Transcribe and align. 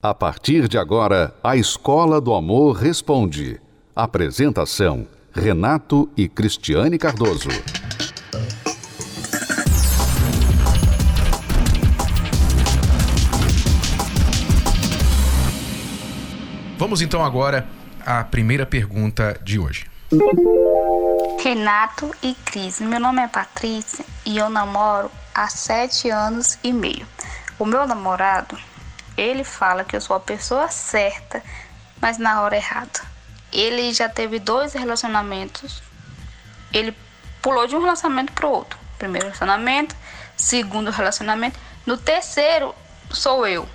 A 0.00 0.14
partir 0.14 0.68
de 0.68 0.78
agora, 0.78 1.34
a 1.42 1.56
Escola 1.56 2.20
do 2.20 2.32
Amor 2.32 2.76
Responde. 2.76 3.60
Apresentação: 3.96 5.08
Renato 5.32 6.08
e 6.16 6.28
Cristiane 6.28 6.96
Cardoso. 6.96 7.48
Vamos 16.76 17.02
então 17.02 17.24
agora 17.24 17.66
à 18.06 18.22
primeira 18.22 18.64
pergunta 18.64 19.36
de 19.42 19.58
hoje. 19.58 19.90
Renato 21.42 22.14
e 22.22 22.36
Cris, 22.44 22.80
meu 22.80 23.00
nome 23.00 23.20
é 23.20 23.26
Patrícia 23.26 24.04
e 24.24 24.38
eu 24.38 24.48
namoro 24.48 25.10
há 25.34 25.48
sete 25.48 26.08
anos 26.08 26.56
e 26.62 26.72
meio. 26.72 27.04
O 27.58 27.64
meu 27.64 27.84
namorado 27.84 28.56
ele 29.18 29.42
fala 29.42 29.84
que 29.84 29.96
eu 29.96 30.00
sou 30.00 30.14
a 30.14 30.20
pessoa 30.20 30.68
certa, 30.68 31.42
mas 32.00 32.18
na 32.18 32.40
hora 32.40 32.56
errada. 32.56 33.00
Ele 33.52 33.92
já 33.92 34.08
teve 34.08 34.38
dois 34.38 34.74
relacionamentos. 34.74 35.82
Ele 36.72 36.96
pulou 37.42 37.66
de 37.66 37.74
um 37.74 37.82
relacionamento 37.82 38.32
para 38.32 38.46
o 38.46 38.50
outro. 38.50 38.78
Primeiro 38.96 39.26
relacionamento, 39.26 39.96
segundo 40.36 40.92
relacionamento. 40.92 41.58
No 41.84 41.96
terceiro, 41.96 42.72
sou 43.10 43.44
eu. 43.44 43.68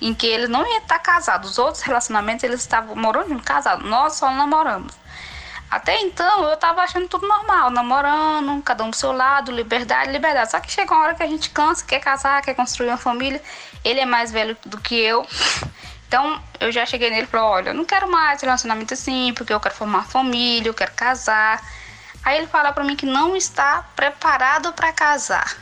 Em 0.00 0.14
que 0.14 0.26
ele 0.26 0.46
não 0.46 0.64
ia 0.64 0.78
estar 0.78 1.00
casado. 1.00 1.44
Os 1.44 1.58
outros 1.58 1.82
relacionamentos, 1.82 2.44
eles 2.44 2.60
estavam 2.60 2.94
morando 2.94 3.30
junto, 3.30 3.42
casados. 3.42 3.88
Nós 3.88 4.14
só 4.14 4.30
namoramos. 4.30 4.94
Até 5.72 5.98
então 6.02 6.50
eu 6.50 6.56
tava 6.58 6.82
achando 6.82 7.08
tudo 7.08 7.26
normal, 7.26 7.70
namorando, 7.70 8.60
cada 8.62 8.84
um 8.84 8.90
pro 8.90 8.98
seu 8.98 9.10
lado, 9.10 9.50
liberdade, 9.50 10.12
liberdade. 10.12 10.50
Só 10.50 10.60
que 10.60 10.70
chega 10.70 10.92
uma 10.92 11.02
hora 11.02 11.14
que 11.14 11.22
a 11.22 11.26
gente 11.26 11.48
cansa, 11.48 11.82
quer 11.82 11.98
casar, 11.98 12.42
quer 12.42 12.54
construir 12.54 12.88
uma 12.88 12.98
família. 12.98 13.42
Ele 13.82 13.98
é 13.98 14.04
mais 14.04 14.30
velho 14.30 14.54
do 14.66 14.78
que 14.78 14.94
eu. 14.94 15.26
Então 16.06 16.38
eu 16.60 16.70
já 16.70 16.84
cheguei 16.84 17.08
nele 17.08 17.22
e 17.22 17.26
falei: 17.26 17.46
olha, 17.46 17.70
eu 17.70 17.74
não 17.74 17.86
quero 17.86 18.06
mais 18.06 18.42
relacionamento 18.42 18.92
assim, 18.92 19.32
porque 19.34 19.50
eu 19.50 19.58
quero 19.58 19.74
formar 19.74 20.04
família, 20.04 20.68
eu 20.68 20.74
quero 20.74 20.92
casar. 20.92 21.66
Aí 22.22 22.36
ele 22.36 22.48
fala 22.48 22.70
para 22.70 22.84
mim 22.84 22.94
que 22.94 23.06
não 23.06 23.34
está 23.34 23.82
preparado 23.96 24.74
para 24.74 24.92
casar. 24.92 25.56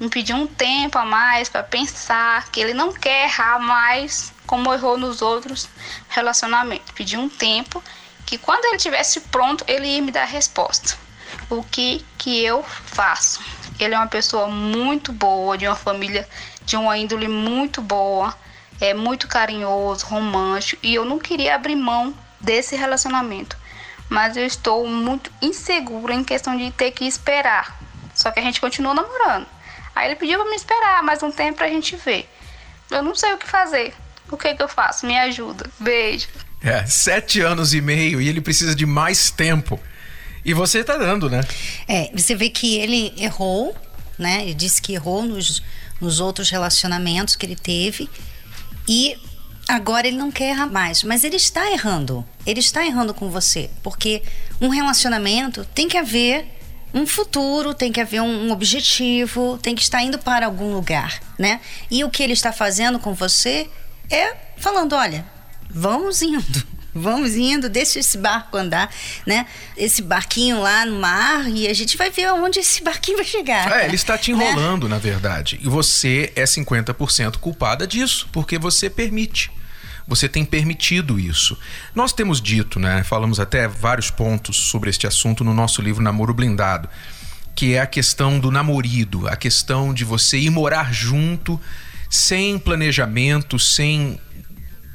Me 0.00 0.08
pediu 0.08 0.36
um 0.36 0.46
tempo 0.46 0.96
a 0.96 1.04
mais 1.04 1.50
para 1.50 1.62
pensar, 1.62 2.48
que 2.48 2.60
ele 2.60 2.72
não 2.72 2.94
quer 2.94 3.24
errar 3.24 3.58
mais 3.58 4.32
como 4.46 4.72
errou 4.72 4.96
nos 4.96 5.20
outros 5.20 5.68
relacionamentos. 6.08 6.90
Pediu 6.92 7.20
um 7.20 7.28
tempo 7.28 7.84
que 8.30 8.38
quando 8.38 8.64
ele 8.66 8.76
estivesse 8.76 9.22
pronto, 9.22 9.64
ele 9.66 9.88
ia 9.88 10.00
me 10.00 10.12
dar 10.12 10.22
a 10.22 10.24
resposta. 10.24 10.96
O 11.50 11.64
que 11.64 12.06
que 12.16 12.44
eu 12.44 12.62
faço? 12.62 13.42
Ele 13.76 13.92
é 13.92 13.98
uma 13.98 14.06
pessoa 14.06 14.46
muito 14.46 15.12
boa, 15.12 15.58
de 15.58 15.66
uma 15.66 15.74
família 15.74 16.28
de 16.64 16.76
uma 16.76 16.96
índole 16.96 17.26
muito 17.26 17.82
boa, 17.82 18.32
é 18.80 18.94
muito 18.94 19.26
carinhoso, 19.26 20.06
romântico, 20.06 20.80
e 20.80 20.94
eu 20.94 21.04
não 21.04 21.18
queria 21.18 21.56
abrir 21.56 21.74
mão 21.74 22.14
desse 22.40 22.76
relacionamento. 22.76 23.56
Mas 24.08 24.36
eu 24.36 24.46
estou 24.46 24.86
muito 24.86 25.32
insegura 25.42 26.14
em 26.14 26.22
questão 26.22 26.56
de 26.56 26.70
ter 26.70 26.92
que 26.92 27.06
esperar. 27.06 27.80
Só 28.14 28.30
que 28.30 28.38
a 28.38 28.42
gente 28.44 28.60
continua 28.60 28.94
namorando. 28.94 29.46
Aí 29.92 30.06
ele 30.06 30.14
pediu 30.14 30.38
para 30.38 30.48
me 30.48 30.54
esperar 30.54 31.02
mais 31.02 31.20
um 31.20 31.32
tempo 31.32 31.58
pra 31.58 31.68
gente 31.68 31.96
ver. 31.96 32.32
Eu 32.92 33.02
não 33.02 33.16
sei 33.16 33.32
o 33.32 33.38
que 33.38 33.48
fazer. 33.48 33.92
O 34.30 34.36
que 34.36 34.54
que 34.54 34.62
eu 34.62 34.68
faço? 34.68 35.04
Me 35.04 35.18
ajuda. 35.18 35.68
Beijo. 35.80 36.28
É, 36.62 36.84
sete 36.86 37.40
anos 37.40 37.72
e 37.72 37.80
meio 37.80 38.20
e 38.20 38.28
ele 38.28 38.40
precisa 38.40 38.74
de 38.74 38.84
mais 38.84 39.30
tempo. 39.30 39.80
E 40.44 40.54
você 40.54 40.82
tá 40.84 40.96
dando, 40.96 41.28
né? 41.28 41.42
É, 41.88 42.10
você 42.14 42.34
vê 42.34 42.50
que 42.50 42.76
ele 42.76 43.12
errou, 43.16 43.74
né? 44.18 44.42
Ele 44.42 44.54
disse 44.54 44.80
que 44.80 44.94
errou 44.94 45.22
nos, 45.22 45.62
nos 46.00 46.20
outros 46.20 46.50
relacionamentos 46.50 47.36
que 47.36 47.44
ele 47.44 47.56
teve. 47.56 48.08
E 48.88 49.16
agora 49.68 50.06
ele 50.06 50.16
não 50.16 50.30
quer 50.30 50.50
errar 50.50 50.66
mais. 50.66 51.02
Mas 51.02 51.24
ele 51.24 51.36
está 51.36 51.70
errando. 51.70 52.24
Ele 52.46 52.60
está 52.60 52.84
errando 52.84 53.12
com 53.14 53.30
você. 53.30 53.70
Porque 53.82 54.22
um 54.60 54.68
relacionamento 54.68 55.64
tem 55.74 55.88
que 55.88 55.98
haver 55.98 56.46
um 56.92 57.06
futuro, 57.06 57.72
tem 57.72 57.92
que 57.92 58.00
haver 58.00 58.20
um, 58.20 58.48
um 58.48 58.52
objetivo, 58.52 59.58
tem 59.62 59.74
que 59.74 59.82
estar 59.82 60.02
indo 60.02 60.18
para 60.18 60.46
algum 60.46 60.72
lugar, 60.72 61.20
né? 61.38 61.60
E 61.90 62.02
o 62.02 62.10
que 62.10 62.22
ele 62.22 62.32
está 62.32 62.52
fazendo 62.52 62.98
com 62.98 63.14
você 63.14 63.68
é 64.10 64.34
falando: 64.56 64.94
olha, 64.94 65.24
vamos 65.72 66.22
indo. 66.22 66.80
Vamos 66.92 67.36
indo, 67.36 67.68
deixa 67.68 68.00
esse 68.00 68.18
barco 68.18 68.56
andar, 68.56 68.92
né? 69.24 69.46
Esse 69.76 70.02
barquinho 70.02 70.60
lá 70.60 70.84
no 70.84 70.98
mar 70.98 71.48
e 71.48 71.68
a 71.68 71.72
gente 71.72 71.96
vai 71.96 72.10
ver 72.10 72.24
aonde 72.24 72.58
esse 72.58 72.82
barquinho 72.82 73.16
vai 73.16 73.26
chegar. 73.26 73.70
É, 73.70 73.86
ele 73.86 73.94
está 73.94 74.18
te 74.18 74.32
né? 74.32 74.50
enrolando, 74.50 74.88
né? 74.88 74.96
na 74.96 74.98
verdade. 74.98 75.60
E 75.62 75.68
você 75.68 76.32
é 76.34 76.42
50% 76.42 77.36
culpada 77.36 77.86
disso, 77.86 78.28
porque 78.32 78.58
você 78.58 78.90
permite. 78.90 79.52
Você 80.08 80.28
tem 80.28 80.44
permitido 80.44 81.20
isso. 81.20 81.56
Nós 81.94 82.12
temos 82.12 82.40
dito, 82.40 82.80
né? 82.80 83.04
Falamos 83.04 83.38
até 83.38 83.68
vários 83.68 84.10
pontos 84.10 84.56
sobre 84.56 84.90
este 84.90 85.06
assunto 85.06 85.44
no 85.44 85.54
nosso 85.54 85.80
livro 85.80 86.02
Namoro 86.02 86.34
Blindado, 86.34 86.88
que 87.54 87.74
é 87.74 87.80
a 87.80 87.86
questão 87.86 88.40
do 88.40 88.50
namorido, 88.50 89.28
a 89.28 89.36
questão 89.36 89.94
de 89.94 90.04
você 90.04 90.38
ir 90.38 90.50
morar 90.50 90.92
junto 90.92 91.60
sem 92.08 92.58
planejamento, 92.58 93.56
sem 93.56 94.18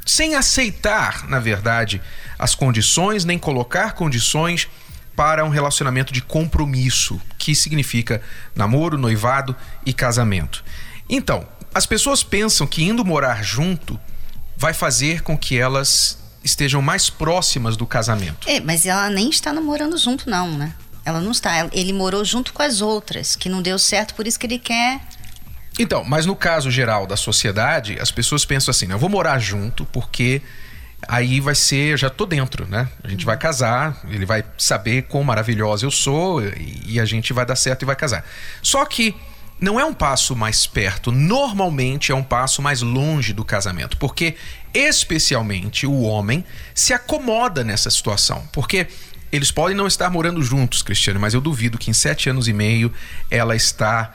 sem 0.05 0.35
aceitar, 0.35 1.27
na 1.27 1.39
verdade, 1.39 2.01
as 2.37 2.53
condições, 2.53 3.25
nem 3.25 3.39
colocar 3.39 3.93
condições 3.93 4.67
para 5.15 5.43
um 5.43 5.49
relacionamento 5.49 6.13
de 6.13 6.21
compromisso, 6.21 7.19
que 7.37 7.55
significa 7.55 8.21
namoro, 8.53 8.97
noivado 8.97 9.55
e 9.85 9.93
casamento. 9.93 10.63
Então, 11.09 11.47
as 11.73 11.85
pessoas 11.85 12.21
pensam 12.21 12.67
que 12.67 12.83
indo 12.83 13.03
morar 13.03 13.43
junto 13.43 13.99
vai 14.55 14.73
fazer 14.73 15.21
com 15.21 15.37
que 15.37 15.57
elas 15.57 16.19
estejam 16.43 16.81
mais 16.81 17.09
próximas 17.09 17.75
do 17.75 17.87
casamento. 17.87 18.47
É, 18.47 18.59
mas 18.59 18.85
ela 18.85 19.09
nem 19.09 19.29
está 19.29 19.51
namorando 19.51 19.97
junto, 19.97 20.29
não, 20.29 20.55
né? 20.55 20.73
Ela 21.03 21.19
não 21.19 21.31
está. 21.31 21.67
Ele 21.71 21.93
morou 21.93 22.23
junto 22.23 22.53
com 22.53 22.61
as 22.61 22.81
outras, 22.81 23.35
que 23.35 23.49
não 23.49 23.61
deu 23.61 23.79
certo, 23.79 24.13
por 24.13 24.27
isso 24.27 24.39
que 24.39 24.45
ele 24.45 24.59
quer 24.59 25.01
então, 25.77 26.03
mas 26.03 26.25
no 26.25 26.35
caso 26.35 26.71
geral 26.71 27.05
da 27.05 27.17
sociedade, 27.17 27.97
as 27.99 28.11
pessoas 28.11 28.45
pensam 28.45 28.71
assim: 28.71 28.87
né, 28.87 28.93
eu 28.93 28.99
vou 28.99 29.09
morar 29.09 29.39
junto 29.39 29.85
porque 29.85 30.41
aí 31.07 31.39
vai 31.39 31.55
ser, 31.55 31.97
já 31.97 32.09
tô 32.09 32.25
dentro, 32.25 32.65
né? 32.67 32.87
A 33.03 33.09
gente 33.09 33.25
vai 33.25 33.37
casar, 33.37 34.01
ele 34.09 34.25
vai 34.25 34.43
saber 34.57 35.03
quão 35.03 35.23
maravilhosa 35.23 35.85
eu 35.85 35.91
sou 35.91 36.41
e 36.85 36.99
a 36.99 37.05
gente 37.05 37.33
vai 37.33 37.45
dar 37.45 37.55
certo 37.55 37.83
e 37.83 37.85
vai 37.85 37.95
casar. 37.95 38.25
Só 38.61 38.83
que 38.85 39.15
não 39.59 39.79
é 39.79 39.85
um 39.85 39.93
passo 39.93 40.35
mais 40.35 40.67
perto, 40.67 41.11
normalmente 41.11 42.11
é 42.11 42.15
um 42.15 42.23
passo 42.23 42.61
mais 42.61 42.81
longe 42.81 43.33
do 43.33 43.45
casamento, 43.45 43.97
porque 43.97 44.35
especialmente 44.73 45.87
o 45.87 46.01
homem 46.01 46.43
se 46.73 46.93
acomoda 46.93 47.63
nessa 47.63 47.89
situação, 47.89 48.43
porque 48.51 48.87
eles 49.31 49.51
podem 49.51 49.75
não 49.75 49.87
estar 49.87 50.09
morando 50.09 50.41
juntos, 50.41 50.81
Cristiano, 50.81 51.19
mas 51.19 51.33
eu 51.33 51.41
duvido 51.41 51.77
que 51.77 51.89
em 51.89 51.93
sete 51.93 52.29
anos 52.29 52.47
e 52.47 52.53
meio 52.53 52.91
ela 53.29 53.55
está 53.55 54.13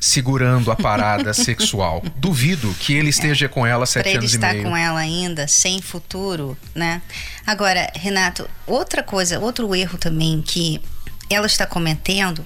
segurando 0.00 0.72
a 0.72 0.76
parada 0.76 1.32
sexual. 1.34 2.02
Duvido 2.16 2.74
que 2.80 2.94
ele 2.94 3.10
esteja 3.10 3.48
com 3.48 3.66
ela 3.66 3.84
sete 3.84 4.10
pra 4.10 4.18
anos 4.18 4.34
e 4.34 4.38
meio. 4.38 4.50
ele 4.50 4.58
estar 4.58 4.70
com 4.70 4.76
ela 4.76 4.98
ainda, 4.98 5.46
sem 5.46 5.82
futuro, 5.82 6.56
né? 6.74 7.02
Agora, 7.46 7.92
Renato, 7.94 8.48
outra 8.66 9.02
coisa, 9.02 9.38
outro 9.38 9.74
erro 9.74 9.98
também 9.98 10.40
que 10.40 10.80
ela 11.28 11.46
está 11.46 11.66
cometendo 11.66 12.44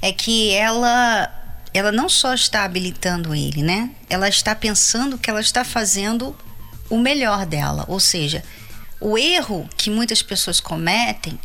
é 0.00 0.12
que 0.12 0.52
ela 0.54 1.40
ela 1.72 1.90
não 1.90 2.08
só 2.08 2.32
está 2.32 2.62
habilitando 2.62 3.34
ele, 3.34 3.60
né? 3.60 3.90
Ela 4.08 4.28
está 4.28 4.54
pensando 4.54 5.18
que 5.18 5.28
ela 5.28 5.40
está 5.40 5.64
fazendo 5.64 6.36
o 6.88 6.96
melhor 6.98 7.44
dela, 7.44 7.84
ou 7.88 7.98
seja, 7.98 8.44
o 9.00 9.18
erro 9.18 9.68
que 9.76 9.90
muitas 9.90 10.22
pessoas 10.22 10.60
cometem, 10.60 11.36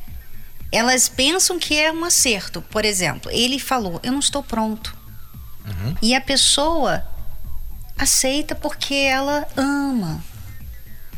elas 0.72 1.10
pensam 1.10 1.58
que 1.58 1.76
é 1.76 1.92
um 1.92 2.06
acerto. 2.06 2.62
Por 2.62 2.86
exemplo, 2.86 3.32
ele 3.32 3.58
falou: 3.58 4.00
"Eu 4.04 4.12
não 4.12 4.20
estou 4.20 4.44
pronto". 4.44 4.96
Uhum. 5.66 5.96
E 6.02 6.16
a 6.16 6.22
pessoa 6.22 7.06
aceita 7.98 8.56
porque 8.56 8.94
ela 8.94 9.48
ama. 9.56 10.24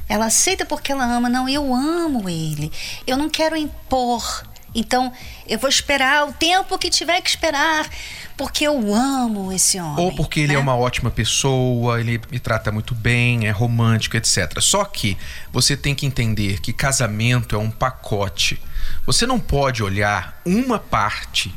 Ela 0.10 0.26
aceita 0.26 0.66
porque 0.66 0.92
ela 0.92 1.06
ama. 1.06 1.30
Não, 1.30 1.48
eu 1.48 1.74
amo 1.74 2.28
ele. 2.28 2.72
Eu 3.08 3.16
não 3.16 3.30
quero 3.30 3.56
impor. 3.56 4.44
Então, 4.74 5.12
eu 5.48 5.60
vou 5.60 5.70
esperar 5.70 6.28
o 6.28 6.34
tempo 6.34 6.78
que 6.78 6.90
tiver 6.90 7.20
que 7.22 7.30
esperar, 7.30 7.90
porque 8.38 8.66
eu 8.66 8.94
amo 8.96 9.52
esse 9.52 9.80
homem. 9.80 10.06
Ou 10.06 10.16
porque 10.16 10.40
ele 10.40 10.54
é 10.54 10.56
né? 10.56 10.62
uma 10.62 10.76
ótima 10.76 11.12
pessoa, 11.12 12.00
ele 12.00 12.22
me 12.32 12.40
trata 12.40 12.72
muito 12.72 12.96
bem, 12.96 13.48
é 13.48 13.52
romântico, 13.52 14.16
etc. 14.16 14.60
Só 14.62 14.86
que 14.86 15.18
você 15.52 15.76
tem 15.76 15.94
que 15.94 16.06
entender 16.06 16.62
que 16.62 16.72
casamento 16.72 17.54
é 17.54 17.60
um 17.60 17.70
pacote. 17.70 18.62
Você 19.06 19.26
não 19.26 19.40
pode 19.40 19.84
olhar 19.84 20.42
uma 20.46 20.80
parte 20.80 21.54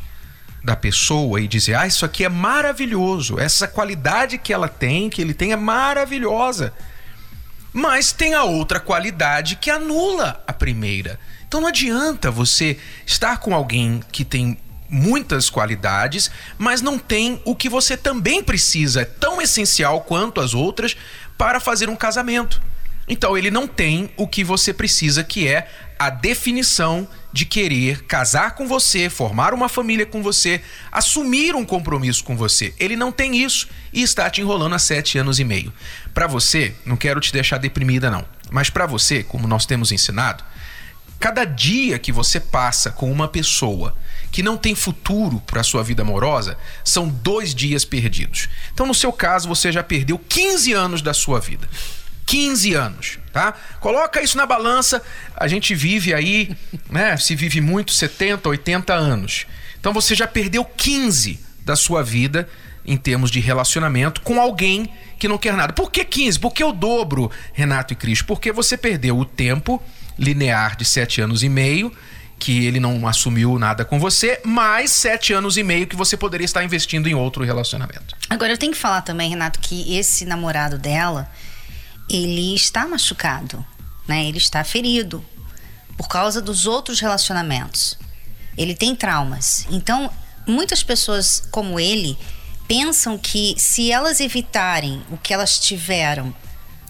da 0.64 0.75
pessoa 0.75 1.40
e 1.40 1.46
dizer: 1.46 1.75
ah, 1.75 1.87
isso 1.87 2.05
aqui 2.05 2.25
é 2.25 2.28
maravilhoso, 2.28 3.38
essa 3.38 3.69
qualidade 3.69 4.38
que 4.38 4.52
ela 4.52 4.69
tem, 4.69 5.11
que 5.11 5.20
ele 5.20 5.34
tem, 5.34 5.52
é 5.52 5.56
maravilhosa. 5.56 6.72
Mas 7.72 8.12
tem 8.12 8.34
a 8.34 8.44
outra 8.44 8.81
qualidade 8.81 9.56
que 9.56 9.70
anula 9.70 10.43
a 10.46 10.52
primeira. 10.52 11.20
Então 11.46 11.61
não 11.61 11.69
adianta 11.69 12.31
você 12.31 12.78
estar 13.06 13.38
com 13.38 13.55
alguém 13.55 14.02
que 14.11 14.25
tem 14.25 14.58
muitas 14.88 15.50
qualidades, 15.50 16.31
mas 16.56 16.81
não 16.81 16.99
tem 16.99 17.40
o 17.44 17.55
que 17.55 17.69
você 17.69 17.96
também 17.96 18.43
precisa, 18.43 19.02
é 19.02 19.05
tão 19.05 19.43
essencial 19.43 20.02
quanto 20.02 20.40
as 20.40 20.55
outras, 20.55 20.96
para 21.37 21.58
fazer 21.60 21.88
um 21.88 21.96
casamento. 21.96 22.60
Então 23.08 23.36
ele 23.36 23.50
não 23.50 23.66
tem 23.66 24.10
o 24.16 24.26
que 24.26 24.42
você 24.42 24.72
precisa, 24.72 25.22
que 25.22 25.46
é 25.46 25.68
a 25.98 26.10
definição 26.10 27.06
de 27.32 27.44
querer 27.44 28.04
casar 28.04 28.54
com 28.54 28.66
você, 28.66 29.08
formar 29.10 29.52
uma 29.52 29.68
família 29.68 30.06
com 30.06 30.22
você, 30.22 30.60
assumir 30.90 31.54
um 31.54 31.64
compromisso 31.64 32.24
com 32.24 32.36
você. 32.36 32.74
Ele 32.78 32.96
não 32.96 33.12
tem 33.12 33.36
isso 33.42 33.68
e 33.92 34.02
está 34.02 34.28
te 34.30 34.40
enrolando 34.40 34.74
há 34.74 34.78
sete 34.78 35.18
anos 35.18 35.38
e 35.38 35.44
meio. 35.44 35.72
Para 36.12 36.26
você, 36.26 36.74
não 36.84 36.96
quero 36.96 37.20
te 37.20 37.32
deixar 37.32 37.58
deprimida 37.58 38.10
não, 38.10 38.24
mas 38.50 38.70
para 38.70 38.86
você, 38.86 39.22
como 39.22 39.48
nós 39.48 39.66
temos 39.66 39.92
ensinado, 39.92 40.44
cada 41.18 41.44
dia 41.44 41.98
que 41.98 42.12
você 42.12 42.38
passa 42.38 42.90
com 42.90 43.10
uma 43.10 43.28
pessoa 43.28 43.96
que 44.30 44.42
não 44.42 44.56
tem 44.56 44.74
futuro 44.74 45.40
para 45.46 45.62
sua 45.62 45.82
vida 45.82 46.02
amorosa, 46.02 46.58
são 46.84 47.08
dois 47.08 47.54
dias 47.54 47.84
perdidos. 47.84 48.48
Então, 48.72 48.84
no 48.84 48.94
seu 48.94 49.12
caso, 49.12 49.48
você 49.48 49.70
já 49.70 49.82
perdeu 49.82 50.18
15 50.18 50.72
anos 50.72 51.02
da 51.02 51.14
sua 51.14 51.38
vida. 51.38 51.68
15 52.34 52.75
anos, 52.75 53.19
tá? 53.32 53.54
Coloca 53.78 54.20
isso 54.20 54.36
na 54.36 54.44
balança. 54.44 55.00
A 55.36 55.46
gente 55.46 55.72
vive 55.72 56.12
aí, 56.12 56.50
né? 56.90 57.16
Se 57.16 57.36
vive 57.36 57.60
muito, 57.60 57.92
70, 57.92 58.48
80 58.48 58.92
anos. 58.92 59.46
Então 59.78 59.92
você 59.92 60.16
já 60.16 60.26
perdeu 60.26 60.64
15 60.64 61.38
da 61.64 61.76
sua 61.76 62.02
vida 62.02 62.48
em 62.84 62.96
termos 62.96 63.31
de 63.31 63.38
relacionamento 63.38 64.20
com 64.22 64.40
alguém 64.40 64.90
que 65.16 65.28
não 65.28 65.38
quer 65.38 65.54
nada. 65.54 65.72
Por 65.72 65.92
que 65.92 66.04
15? 66.04 66.40
Por 66.40 66.52
que 66.52 66.64
o 66.64 66.72
dobro, 66.72 67.31
Renato 67.52 67.92
e 67.92 67.96
Cris? 67.96 68.20
Porque 68.20 68.50
você 68.50 68.76
perdeu 68.76 69.16
o 69.16 69.25
tempo 69.25 69.81
linear 70.19 70.76
de 70.76 70.84
7 70.84 71.20
anos 71.20 71.44
e 71.44 71.48
meio, 71.48 71.92
que 72.36 72.66
ele 72.66 72.81
não 72.81 73.06
assumiu 73.06 73.60
nada 73.60 73.84
com 73.84 74.00
você, 74.00 74.40
mais 74.44 74.90
7 74.90 75.32
anos 75.32 75.56
e 75.56 75.62
meio 75.62 75.86
que 75.86 75.94
você 75.94 76.16
poderia 76.16 76.44
estar 76.44 76.64
investindo 76.64 77.08
em 77.08 77.14
outro 77.14 77.44
relacionamento. 77.44 78.16
Agora 78.28 78.52
eu 78.52 78.58
tenho 78.58 78.72
que 78.72 78.78
falar 78.78 79.02
também, 79.02 79.31
Renato, 79.31 79.60
que 79.60 79.96
esse 79.96 80.25
namorado 80.25 80.76
dela 80.76 81.31
ele 82.08 82.54
está 82.54 82.86
machucado, 82.86 83.64
né? 84.06 84.24
Ele 84.24 84.38
está 84.38 84.62
ferido 84.62 85.24
por 85.96 86.08
causa 86.08 86.40
dos 86.40 86.66
outros 86.66 87.00
relacionamentos. 87.00 87.98
Ele 88.56 88.74
tem 88.74 88.94
traumas. 88.94 89.66
Então, 89.70 90.10
muitas 90.46 90.82
pessoas 90.82 91.42
como 91.50 91.80
ele 91.80 92.18
pensam 92.68 93.18
que 93.18 93.54
se 93.58 93.90
elas 93.90 94.20
evitarem 94.20 95.02
o 95.10 95.16
que 95.16 95.32
elas 95.32 95.58
tiveram 95.58 96.34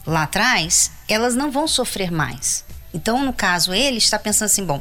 lá 0.07 0.25
atrás, 0.25 0.91
elas 1.09 1.35
não 1.35 1.51
vão 1.51 1.67
sofrer 1.67 2.11
mais. 2.11 2.65
Então, 2.93 3.25
no 3.25 3.33
caso, 3.33 3.73
ele 3.73 3.99
está 3.99 4.19
pensando 4.19 4.47
assim, 4.47 4.65
bom, 4.65 4.81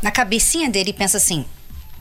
na 0.00 0.10
cabecinha 0.10 0.68
dele 0.68 0.92
pensa 0.92 1.18
assim: 1.18 1.46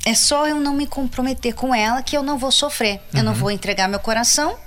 é 0.05 0.15
só 0.15 0.47
eu 0.47 0.59
não 0.59 0.73
me 0.73 0.87
comprometer 0.87 1.53
com 1.53 1.73
ela 1.73 2.01
que 2.01 2.17
eu 2.17 2.23
não 2.23 2.37
vou 2.37 2.51
sofrer. 2.51 2.95
Uhum. 2.95 3.19
Eu 3.19 3.23
não 3.23 3.33
uhum. 3.33 3.37
vou 3.37 3.51
entregar 3.51 3.87
meu 3.87 3.99
coração. 3.99 4.57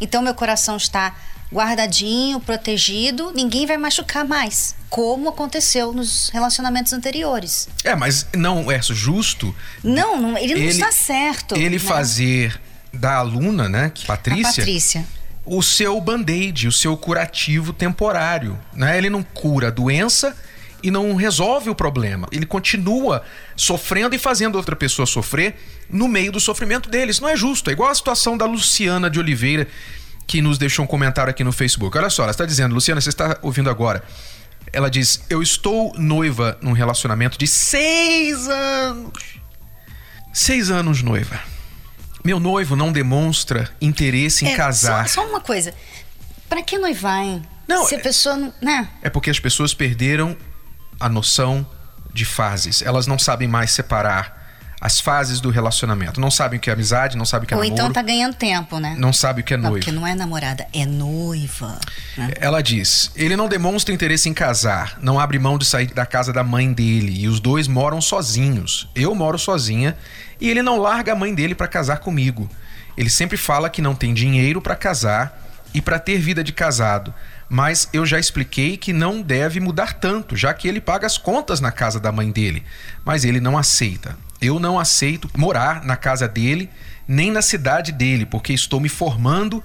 Então, 0.00 0.20
meu 0.20 0.34
coração 0.34 0.76
está 0.76 1.16
guardadinho, 1.52 2.40
protegido, 2.40 3.32
ninguém 3.34 3.66
vai 3.66 3.76
machucar 3.76 4.26
mais, 4.26 4.74
como 4.90 5.28
aconteceu 5.28 5.92
nos 5.92 6.30
relacionamentos 6.30 6.92
anteriores. 6.92 7.68
É, 7.84 7.94
mas 7.94 8.26
não 8.34 8.70
é 8.70 8.80
justo. 8.82 9.54
Não, 9.82 10.20
não 10.20 10.36
ele 10.36 10.54
não 10.54 10.60
ele, 10.62 10.70
está 10.70 10.90
certo. 10.90 11.56
Ele 11.56 11.76
né? 11.76 11.78
fazer 11.78 12.60
da 12.92 13.16
aluna, 13.16 13.68
né, 13.68 13.92
Patrícia, 14.06 14.50
A 14.50 14.54
Patrícia, 14.54 15.06
o 15.44 15.62
seu 15.62 16.00
band-aid, 16.00 16.68
o 16.68 16.72
seu 16.72 16.96
curativo 16.96 17.72
temporário, 17.72 18.58
né? 18.72 18.96
Ele 18.96 19.10
não 19.10 19.22
cura 19.22 19.68
a 19.68 19.70
doença 19.70 20.34
e 20.82 20.90
não 20.90 21.14
resolve 21.14 21.70
o 21.70 21.74
problema. 21.74 22.28
Ele 22.30 22.46
continua 22.46 23.22
sofrendo 23.56 24.14
e 24.14 24.18
fazendo 24.18 24.56
outra 24.56 24.76
pessoa 24.76 25.06
sofrer 25.06 25.56
no 25.88 26.06
meio 26.06 26.30
do 26.30 26.38
sofrimento 26.38 26.90
deles. 26.90 27.20
Não 27.20 27.28
é 27.28 27.36
justo. 27.36 27.70
É 27.70 27.72
igual 27.72 27.90
a 27.90 27.94
situação 27.94 28.36
da 28.36 28.44
Luciana 28.44 29.08
de 29.08 29.18
Oliveira, 29.18 29.66
que 30.26 30.40
nos 30.40 30.58
deixou 30.58 30.84
um 30.84 30.88
comentário 30.88 31.30
aqui 31.30 31.44
no 31.44 31.52
Facebook. 31.52 31.96
Olha 31.96 32.10
só, 32.10 32.22
ela 32.22 32.30
está 32.30 32.44
dizendo, 32.44 32.74
Luciana, 32.74 33.00
você 33.00 33.08
está 33.08 33.38
ouvindo 33.42 33.70
agora. 33.70 34.02
Ela 34.72 34.90
diz: 34.90 35.24
Eu 35.28 35.42
estou 35.42 35.92
noiva 35.96 36.58
num 36.60 36.72
relacionamento 36.72 37.38
de 37.38 37.46
seis 37.46 38.48
anos. 38.48 39.38
Seis 40.32 40.70
anos 40.70 41.02
noiva. 41.02 41.40
Meu 42.24 42.40
noivo 42.40 42.74
não 42.74 42.90
demonstra 42.90 43.70
interesse 43.80 44.44
em 44.44 44.52
é, 44.52 44.56
casar. 44.56 45.08
Só, 45.08 45.22
só, 45.22 45.28
uma 45.28 45.40
coisa. 45.40 45.74
Para 46.48 46.62
que 46.62 46.78
noivar, 46.78 47.22
hein? 47.22 47.42
Não, 47.68 47.86
Se 47.86 47.94
a 47.94 47.98
é, 47.98 48.00
pessoa 48.00 48.36
não. 48.36 48.52
Né? 48.60 48.88
É 49.02 49.10
porque 49.10 49.30
as 49.30 49.38
pessoas 49.38 49.74
perderam 49.74 50.36
a 50.98 51.08
noção 51.08 51.66
de 52.12 52.24
fases. 52.24 52.82
Elas 52.82 53.06
não 53.06 53.18
sabem 53.18 53.46
mais 53.46 53.72
separar 53.72 54.43
as 54.84 55.00
fases 55.00 55.40
do 55.40 55.48
relacionamento. 55.48 56.20
Não 56.20 56.30
sabem 56.30 56.58
o 56.58 56.60
que 56.60 56.68
é 56.68 56.72
amizade, 56.74 57.16
não 57.16 57.24
sabem 57.24 57.46
o 57.46 57.48
que 57.48 57.54
é 57.54 57.56
Ou 57.56 57.62
namoro. 57.62 57.82
Ou 57.82 57.88
então 57.88 57.90
tá 57.90 58.02
ganhando 58.02 58.34
tempo, 58.34 58.78
né? 58.78 58.94
Não 58.98 59.14
sabe 59.14 59.40
o 59.40 59.44
que 59.44 59.54
é 59.54 59.56
noiva. 59.56 59.78
Porque 59.78 59.90
não 59.90 60.06
é 60.06 60.14
namorada, 60.14 60.66
é 60.74 60.84
noiva. 60.84 61.80
Né? 62.18 62.32
Ela 62.38 62.62
diz: 62.62 63.10
ele 63.16 63.34
não 63.34 63.48
demonstra 63.48 63.94
interesse 63.94 64.28
em 64.28 64.34
casar, 64.34 64.98
não 65.00 65.18
abre 65.18 65.38
mão 65.38 65.56
de 65.56 65.64
sair 65.64 65.86
da 65.86 66.04
casa 66.04 66.34
da 66.34 66.44
mãe 66.44 66.70
dele 66.70 67.18
e 67.18 67.26
os 67.26 67.40
dois 67.40 67.66
moram 67.66 67.98
sozinhos. 67.98 68.86
Eu 68.94 69.14
moro 69.14 69.38
sozinha 69.38 69.96
e 70.38 70.50
ele 70.50 70.60
não 70.60 70.76
larga 70.76 71.12
a 71.12 71.16
mãe 71.16 71.34
dele 71.34 71.54
para 71.54 71.66
casar 71.66 72.00
comigo. 72.00 72.50
Ele 72.94 73.08
sempre 73.08 73.38
fala 73.38 73.70
que 73.70 73.80
não 73.80 73.94
tem 73.94 74.12
dinheiro 74.12 74.60
para 74.60 74.76
casar 74.76 75.40
e 75.72 75.80
para 75.80 75.98
ter 75.98 76.18
vida 76.18 76.44
de 76.44 76.52
casado 76.52 77.14
mas 77.48 77.88
eu 77.92 78.04
já 78.04 78.18
expliquei 78.18 78.76
que 78.76 78.92
não 78.92 79.22
deve 79.22 79.60
mudar 79.60 79.92
tanto, 79.92 80.34
já 80.34 80.52
que 80.52 80.66
ele 80.66 80.80
paga 80.80 81.06
as 81.06 81.18
contas 81.18 81.60
na 81.60 81.70
casa 81.70 82.00
da 82.00 82.10
mãe 82.10 82.30
dele. 82.30 82.64
Mas 83.04 83.24
ele 83.24 83.38
não 83.38 83.56
aceita. 83.56 84.16
Eu 84.44 84.58
não 84.60 84.78
aceito 84.78 85.30
morar 85.36 85.84
na 85.84 85.96
casa 85.96 86.28
dele, 86.28 86.68
nem 87.08 87.30
na 87.30 87.42
cidade 87.42 87.92
dele, 87.92 88.26
porque 88.26 88.52
estou 88.52 88.80
me 88.80 88.88
formando 88.88 89.62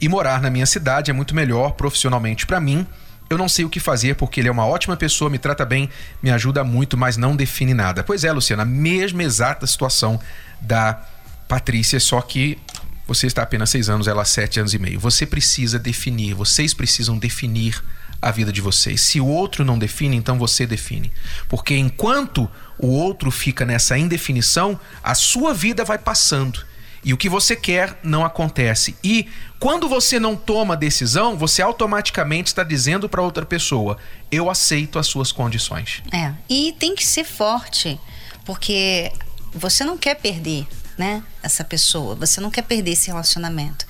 e 0.00 0.08
morar 0.08 0.40
na 0.40 0.50
minha 0.50 0.66
cidade 0.66 1.10
é 1.10 1.14
muito 1.14 1.34
melhor 1.34 1.72
profissionalmente 1.72 2.46
para 2.46 2.60
mim. 2.60 2.86
Eu 3.28 3.38
não 3.38 3.48
sei 3.48 3.64
o 3.64 3.70
que 3.70 3.80
fazer 3.80 4.14
porque 4.16 4.40
ele 4.40 4.48
é 4.48 4.52
uma 4.52 4.66
ótima 4.66 4.96
pessoa, 4.96 5.30
me 5.30 5.38
trata 5.38 5.64
bem, 5.64 5.88
me 6.22 6.30
ajuda 6.30 6.62
muito, 6.62 6.96
mas 6.96 7.16
não 7.16 7.34
define 7.34 7.72
nada. 7.72 8.04
Pois 8.04 8.22
é, 8.22 8.30
Luciana, 8.30 8.62
a 8.62 8.66
mesma 8.66 9.22
exata 9.22 9.66
situação 9.66 10.20
da 10.60 11.02
Patrícia, 11.48 11.98
só 11.98 12.20
que 12.20 12.58
você 13.06 13.26
está 13.26 13.42
apenas 13.42 13.70
seis 13.70 13.88
anos, 13.88 14.06
ela 14.06 14.24
sete 14.24 14.60
anos 14.60 14.74
e 14.74 14.78
meio. 14.78 15.00
Você 15.00 15.26
precisa 15.26 15.78
definir, 15.78 16.34
vocês 16.34 16.72
precisam 16.72 17.18
definir 17.18 17.82
a 18.20 18.30
vida 18.30 18.52
de 18.52 18.60
vocês. 18.60 19.00
Se 19.00 19.20
o 19.20 19.26
outro 19.26 19.64
não 19.64 19.78
define, 19.78 20.16
então 20.16 20.38
você 20.38 20.66
define. 20.66 21.12
Porque 21.48 21.76
enquanto 21.76 22.50
o 22.78 22.88
outro 22.88 23.30
fica 23.30 23.64
nessa 23.64 23.96
indefinição, 23.98 24.78
a 25.02 25.14
sua 25.14 25.52
vida 25.54 25.84
vai 25.84 25.98
passando. 25.98 26.64
E 27.04 27.12
o 27.12 27.18
que 27.18 27.28
você 27.28 27.54
quer 27.54 27.98
não 28.02 28.24
acontece. 28.24 28.96
E 29.04 29.28
quando 29.60 29.88
você 29.88 30.18
não 30.18 30.34
toma 30.34 30.76
decisão, 30.76 31.36
você 31.36 31.60
automaticamente 31.60 32.48
está 32.48 32.64
dizendo 32.64 33.08
para 33.08 33.20
outra 33.20 33.44
pessoa: 33.44 33.98
eu 34.30 34.48
aceito 34.48 34.98
as 34.98 35.06
suas 35.06 35.30
condições. 35.30 36.02
É. 36.10 36.32
E 36.48 36.74
tem 36.78 36.94
que 36.94 37.04
ser 37.04 37.24
forte, 37.24 38.00
porque 38.46 39.12
você 39.52 39.84
não 39.84 39.98
quer 39.98 40.14
perder, 40.14 40.66
né? 40.96 41.22
Essa 41.42 41.62
pessoa. 41.62 42.14
Você 42.14 42.40
não 42.40 42.50
quer 42.50 42.62
perder 42.62 42.92
esse 42.92 43.08
relacionamento. 43.08 43.86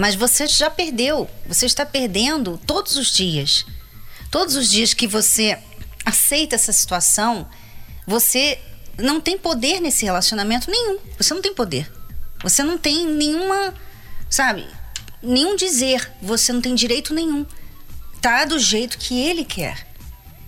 Mas 0.00 0.14
você 0.14 0.46
já 0.46 0.70
perdeu. 0.70 1.28
Você 1.46 1.66
está 1.66 1.84
perdendo 1.84 2.58
todos 2.66 2.96
os 2.96 3.14
dias. 3.14 3.66
Todos 4.30 4.56
os 4.56 4.70
dias 4.70 4.94
que 4.94 5.06
você 5.06 5.58
aceita 6.06 6.54
essa 6.54 6.72
situação, 6.72 7.46
você 8.06 8.58
não 8.96 9.20
tem 9.20 9.36
poder 9.36 9.78
nesse 9.78 10.06
relacionamento 10.06 10.70
nenhum. 10.70 10.98
Você 11.18 11.34
não 11.34 11.42
tem 11.42 11.52
poder. 11.52 11.92
Você 12.42 12.62
não 12.62 12.78
tem 12.78 13.06
nenhuma, 13.06 13.74
sabe, 14.30 14.66
nenhum 15.22 15.54
dizer. 15.54 16.10
Você 16.22 16.50
não 16.50 16.62
tem 16.62 16.74
direito 16.74 17.12
nenhum. 17.12 17.44
Tá 18.22 18.46
do 18.46 18.58
jeito 18.58 18.96
que 18.96 19.20
ele 19.20 19.44
quer. 19.44 19.86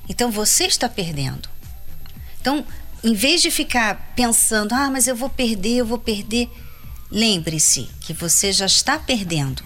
Então 0.09 0.31
você 0.31 0.65
está 0.65 0.89
perdendo. 0.89 1.47
Então, 2.41 2.65
em 3.05 3.13
vez 3.13 3.43
de 3.43 3.51
ficar 3.51 4.15
pensando, 4.17 4.73
ah, 4.73 4.91
mas 4.91 5.07
eu 5.07 5.15
vou 5.15 5.29
perder, 5.29 5.77
eu 5.77 5.85
vou 5.85 5.99
perder, 5.99 6.51
Lembre-se 7.13 7.91
que 8.01 8.15
você 8.15 8.51
já 8.51 8.65
está 8.65 8.99
perdendo. 8.99 9.63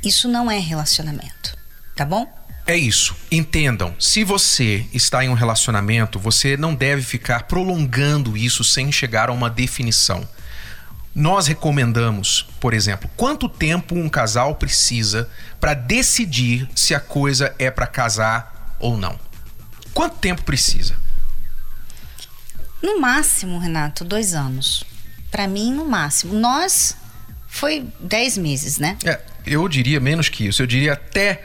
Isso 0.00 0.28
não 0.28 0.48
é 0.48 0.60
relacionamento, 0.60 1.58
tá 1.96 2.04
bom? 2.04 2.32
É 2.64 2.76
isso. 2.76 3.16
Entendam, 3.32 3.96
se 3.98 4.22
você 4.22 4.86
está 4.94 5.24
em 5.24 5.28
um 5.28 5.34
relacionamento, 5.34 6.20
você 6.20 6.56
não 6.56 6.72
deve 6.72 7.02
ficar 7.02 7.48
prolongando 7.48 8.36
isso 8.36 8.62
sem 8.62 8.92
chegar 8.92 9.28
a 9.28 9.32
uma 9.32 9.50
definição. 9.50 10.28
Nós 11.12 11.48
recomendamos, 11.48 12.46
por 12.60 12.72
exemplo, 12.72 13.10
quanto 13.16 13.48
tempo 13.48 13.96
um 13.96 14.08
casal 14.08 14.54
precisa 14.54 15.28
para 15.58 15.74
decidir 15.74 16.68
se 16.76 16.94
a 16.94 17.00
coisa 17.00 17.52
é 17.58 17.72
para 17.72 17.88
casar 17.88 18.76
ou 18.78 18.96
não. 18.96 19.18
Quanto 19.92 20.18
tempo 20.18 20.44
precisa? 20.44 20.96
No 22.80 23.00
máximo, 23.00 23.58
Renato, 23.58 24.04
dois 24.04 24.32
anos 24.32 24.84
para 25.30 25.46
mim, 25.46 25.72
no 25.72 25.84
máximo. 25.84 26.34
Nós 26.34 26.96
foi 27.46 27.86
10 28.00 28.38
meses, 28.38 28.78
né? 28.78 28.96
É, 29.04 29.20
eu 29.46 29.68
diria 29.68 30.00
menos 30.00 30.28
que 30.28 30.46
isso. 30.46 30.62
Eu 30.62 30.66
diria 30.66 30.92
até 30.92 31.42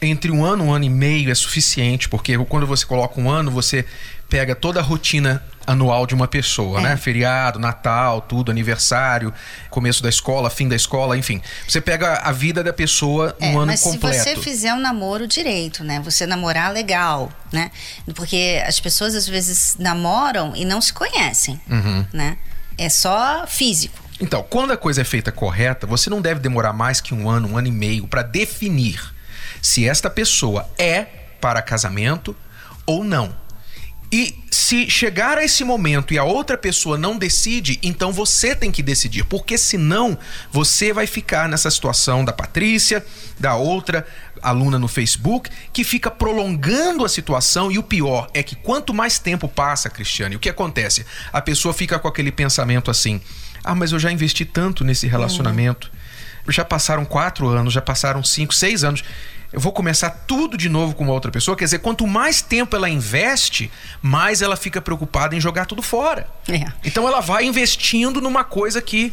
entre 0.00 0.30
um 0.32 0.44
ano, 0.44 0.64
um 0.64 0.72
ano 0.72 0.84
e 0.84 0.90
meio 0.90 1.30
é 1.30 1.34
suficiente, 1.34 2.08
porque 2.08 2.36
quando 2.46 2.66
você 2.66 2.84
coloca 2.84 3.20
um 3.20 3.30
ano, 3.30 3.50
você 3.50 3.84
pega 4.28 4.54
toda 4.54 4.80
a 4.80 4.82
rotina 4.82 5.42
anual 5.66 6.06
de 6.06 6.14
uma 6.14 6.26
pessoa, 6.26 6.80
é. 6.80 6.82
né? 6.82 6.96
Feriado, 6.96 7.58
Natal, 7.58 8.20
tudo, 8.20 8.50
aniversário, 8.50 9.32
começo 9.70 10.02
da 10.02 10.08
escola, 10.08 10.50
fim 10.50 10.68
da 10.68 10.74
escola, 10.74 11.16
enfim. 11.16 11.40
Você 11.68 11.80
pega 11.80 12.14
a 12.14 12.32
vida 12.32 12.64
da 12.64 12.72
pessoa 12.72 13.36
no 13.38 13.46
é, 13.46 13.50
ano 13.50 13.66
mas 13.66 13.82
completo. 13.82 14.06
Mas 14.06 14.24
se 14.24 14.34
você 14.34 14.42
fizer 14.42 14.74
um 14.74 14.80
namoro 14.80 15.26
direito, 15.28 15.84
né? 15.84 16.00
Você 16.00 16.26
namorar 16.26 16.72
legal, 16.72 17.30
né? 17.52 17.70
Porque 18.14 18.60
as 18.66 18.80
pessoas 18.80 19.14
às 19.14 19.28
vezes 19.28 19.76
namoram 19.78 20.52
e 20.56 20.64
não 20.64 20.80
se 20.80 20.92
conhecem, 20.92 21.60
uhum. 21.70 22.06
né? 22.12 22.36
É 22.78 22.88
só 22.88 23.46
físico. 23.46 24.02
Então, 24.20 24.44
quando 24.48 24.72
a 24.72 24.76
coisa 24.76 25.00
é 25.00 25.04
feita 25.04 25.32
correta, 25.32 25.86
você 25.86 26.08
não 26.08 26.20
deve 26.20 26.40
demorar 26.40 26.72
mais 26.72 27.00
que 27.00 27.12
um 27.12 27.28
ano, 27.28 27.48
um 27.48 27.58
ano 27.58 27.68
e 27.68 27.72
meio 27.72 28.06
para 28.06 28.22
definir 28.22 29.12
se 29.60 29.88
esta 29.88 30.08
pessoa 30.08 30.68
é 30.78 31.02
para 31.40 31.60
casamento 31.60 32.36
ou 32.86 33.02
não. 33.02 33.34
E 34.12 34.38
se 34.50 34.90
chegar 34.90 35.38
a 35.38 35.44
esse 35.44 35.64
momento 35.64 36.12
e 36.12 36.18
a 36.18 36.24
outra 36.24 36.58
pessoa 36.58 36.98
não 36.98 37.16
decide, 37.16 37.78
então 37.82 38.12
você 38.12 38.54
tem 38.54 38.70
que 38.70 38.82
decidir, 38.82 39.24
porque 39.24 39.56
senão 39.56 40.18
você 40.50 40.92
vai 40.92 41.06
ficar 41.06 41.48
nessa 41.48 41.70
situação 41.70 42.22
da 42.22 42.30
Patrícia, 42.30 43.02
da 43.40 43.56
outra 43.56 44.06
aluna 44.42 44.78
no 44.78 44.86
Facebook, 44.86 45.48
que 45.72 45.82
fica 45.82 46.10
prolongando 46.10 47.06
a 47.06 47.08
situação 47.08 47.72
e 47.72 47.78
o 47.78 47.82
pior 47.82 48.28
é 48.34 48.42
que 48.42 48.54
quanto 48.54 48.92
mais 48.92 49.18
tempo 49.18 49.48
passa, 49.48 49.88
Cristiane, 49.88 50.36
o 50.36 50.40
que 50.40 50.50
acontece? 50.50 51.06
A 51.32 51.40
pessoa 51.40 51.72
fica 51.72 51.98
com 51.98 52.06
aquele 52.06 52.30
pensamento 52.30 52.90
assim: 52.90 53.18
ah, 53.64 53.74
mas 53.74 53.92
eu 53.92 53.98
já 53.98 54.12
investi 54.12 54.44
tanto 54.44 54.84
nesse 54.84 55.06
relacionamento. 55.06 55.90
Uhum. 56.44 56.52
Já 56.52 56.64
passaram 56.64 57.06
quatro 57.06 57.48
anos, 57.48 57.72
já 57.72 57.80
passaram 57.80 58.22
cinco, 58.22 58.52
seis 58.52 58.84
anos 58.84 59.02
eu 59.52 59.60
vou 59.60 59.72
começar 59.72 60.08
tudo 60.26 60.56
de 60.56 60.68
novo 60.68 60.94
com 60.94 61.04
uma 61.04 61.12
outra 61.12 61.30
pessoa. 61.30 61.56
Quer 61.56 61.64
dizer, 61.64 61.80
quanto 61.80 62.06
mais 62.06 62.40
tempo 62.40 62.74
ela 62.74 62.88
investe, 62.88 63.70
mais 64.00 64.40
ela 64.40 64.56
fica 64.56 64.80
preocupada 64.80 65.36
em 65.36 65.40
jogar 65.40 65.66
tudo 65.66 65.82
fora. 65.82 66.26
É. 66.48 66.64
Então 66.84 67.06
ela 67.06 67.20
vai 67.20 67.44
investindo 67.44 68.20
numa 68.20 68.44
coisa 68.44 68.80
que 68.80 69.12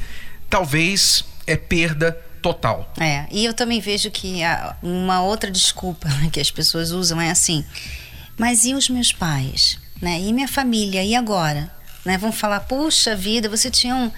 talvez 0.50 1.26
é 1.46 1.58
perda 1.58 2.18
total. 2.42 2.94
É, 3.00 3.26
e 3.32 3.44
eu 3.44 3.54
também 3.54 3.82
vejo 3.82 4.10
que 4.10 4.40
uma 4.82 5.22
outra 5.22 5.52
desculpa 5.52 6.08
que 6.32 6.40
as 6.40 6.50
pessoas 6.50 6.92
usam 6.92 7.20
é 7.20 7.30
assim: 7.30 7.66
mas 8.38 8.64
e 8.64 8.74
os 8.74 8.90
meus 8.90 9.12
pais? 9.12 9.78
Né? 10.02 10.22
E 10.22 10.32
minha 10.32 10.48
família? 10.48 11.04
E 11.04 11.16
agora? 11.16 11.70
Né? 12.06 12.18
Vão 12.18 12.32
falar: 12.32 12.62
puxa 12.62 13.14
vida, 13.14 13.50
você 13.50 13.70
tinha 13.70 13.94
um, 13.94 14.10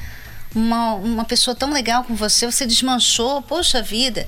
uma, 0.54 0.94
uma 0.94 1.26
pessoa 1.26 1.56
tão 1.56 1.74
legal 1.74 2.04
com 2.04 2.14
você, 2.14 2.46
você 2.46 2.68
desmanchou, 2.68 3.42
poxa 3.42 3.82
vida. 3.82 4.28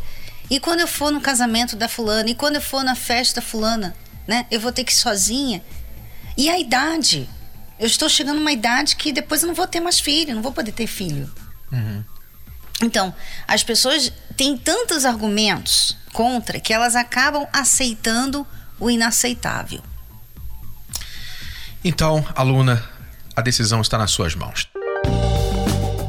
E 0.54 0.60
quando 0.60 0.82
eu 0.82 0.88
for 0.88 1.12
no 1.12 1.20
casamento 1.20 1.76
da 1.76 1.90
fulana, 1.90 2.30
e 2.30 2.36
quando 2.36 2.58
eu 2.58 2.62
for 2.62 2.84
na 2.84 2.94
festa 2.94 3.42
da 3.42 3.48
fulana, 3.48 3.96
né? 4.28 4.46
Eu 4.52 4.60
vou 4.60 4.72
ter 4.72 4.84
que 4.84 4.92
ir 4.92 4.96
sozinha. 4.96 5.64
E 6.38 6.48
a 6.48 6.60
idade? 6.60 7.28
Eu 7.80 7.88
estou 7.88 8.08
chegando 8.08 8.38
numa 8.38 8.52
idade 8.52 8.96
que 8.96 9.12
depois 9.12 9.42
eu 9.42 9.48
não 9.48 9.56
vou 9.56 9.66
ter 9.66 9.80
mais 9.80 10.00
filho, 10.00 10.36
não 10.36 10.44
vou 10.44 10.52
poder 10.52 10.72
ter 10.72 10.86
filho. 10.86 11.28
Uhum. 11.72 12.04
Então, 12.84 13.16
as 13.48 13.64
pessoas 13.64 14.14
têm 14.38 14.56
tantos 14.56 15.06
argumentos 15.06 15.98
contra 16.14 16.60
que 16.60 16.72
elas 16.72 16.96
acabam 16.96 17.48
aceitando 17.52 18.46
o 18.80 18.92
inaceitável. 18.92 19.82
Então, 21.84 22.24
aluna, 22.36 22.88
a 23.36 23.42
decisão 23.42 23.82
está 23.82 23.98
nas 23.98 24.12
suas 24.12 24.36
mãos. 24.36 24.70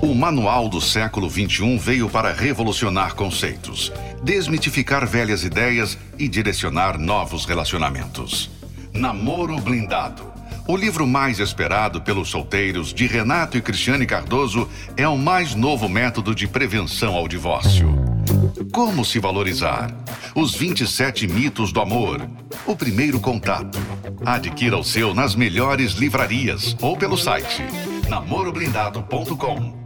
O 0.04 0.14
Manual 0.14 0.68
do 0.68 0.82
Século 0.82 1.30
XXI 1.30 1.78
veio 1.78 2.10
para 2.10 2.30
revolucionar 2.30 3.14
conceitos, 3.14 3.90
desmitificar 4.24 5.06
velhas 5.06 5.44
ideias 5.44 5.98
e 6.18 6.26
direcionar 6.26 6.98
novos 6.98 7.44
relacionamentos. 7.44 8.50
Namoro 8.92 9.60
Blindado. 9.60 10.32
O 10.66 10.74
livro 10.74 11.06
mais 11.06 11.40
esperado 11.40 12.00
pelos 12.00 12.30
solteiros 12.30 12.94
de 12.94 13.06
Renato 13.06 13.58
e 13.58 13.60
Cristiane 13.60 14.06
Cardoso 14.06 14.66
é 14.96 15.06
o 15.06 15.18
mais 15.18 15.54
novo 15.54 15.90
método 15.90 16.34
de 16.34 16.48
prevenção 16.48 17.14
ao 17.14 17.28
divórcio. 17.28 17.94
Como 18.72 19.04
se 19.04 19.18
valorizar? 19.18 19.94
Os 20.34 20.54
27 20.54 21.28
mitos 21.28 21.70
do 21.70 21.82
amor. 21.82 22.26
O 22.66 22.74
primeiro 22.74 23.20
contato. 23.20 23.78
Adquira 24.24 24.78
o 24.78 24.82
seu 24.82 25.12
nas 25.12 25.34
melhores 25.34 25.92
livrarias 25.92 26.74
ou 26.80 26.96
pelo 26.96 27.18
site 27.18 27.62
namoroblindado.com. 28.08 29.83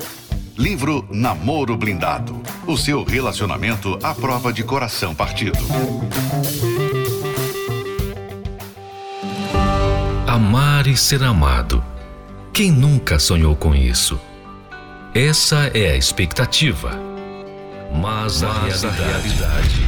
Livro 0.58 1.06
Namoro 1.08 1.76
Blindado. 1.76 2.42
O 2.66 2.76
seu 2.76 3.04
relacionamento 3.04 3.96
à 4.02 4.12
prova 4.12 4.52
de 4.52 4.64
coração 4.64 5.14
partido. 5.14 5.58
Amar 10.26 10.88
e 10.88 10.96
ser 10.96 11.22
amado. 11.22 11.82
Quem 12.52 12.72
nunca 12.72 13.20
sonhou 13.20 13.54
com 13.54 13.72
isso? 13.72 14.20
Essa 15.14 15.70
é 15.72 15.92
a 15.92 15.96
expectativa. 15.96 16.90
Mas, 17.94 18.42
a, 18.42 18.52
Mas 18.52 18.82
realidade. 18.82 18.86
a 18.86 19.06
realidade. 19.06 19.86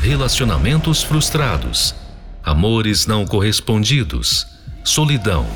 Relacionamentos 0.00 1.02
frustrados. 1.02 1.94
Amores 2.42 3.06
não 3.06 3.26
correspondidos. 3.26 4.46
Solidão 4.82 5.46